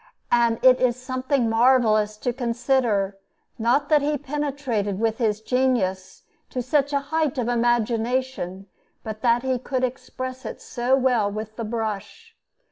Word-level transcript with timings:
And 0.31 0.57
it 0.65 0.79
is 0.79 0.99
something 0.99 1.47
marvellous 1.47 2.17
to 2.17 2.33
consider, 2.33 3.19
not 3.59 3.87
that 3.89 4.01
he 4.01 4.17
penetrated 4.17 4.99
with 4.99 5.19
his 5.19 5.41
genius 5.41 6.23
to 6.49 6.63
such 6.63 6.91
a 6.91 6.99
height 7.13 7.37
of 7.37 7.47
imagination, 7.47 8.65
but 9.03 9.21
that 9.21 9.43
he 9.43 9.59
could 9.59 9.83
express 9.83 10.43
it 10.43 10.59
so 10.59 10.95
well 10.95 11.29
with 11.31 11.55
the 11.55 11.63
brush. 11.65 12.35